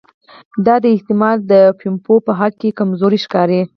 دا 0.65 0.75
احتمال 0.95 1.37
د 1.51 1.53
پومپیو 1.79 2.17
په 2.25 2.31
حق 2.39 2.53
کې 2.61 2.75
کمزوری 2.79 3.19
ښکاري. 3.25 3.61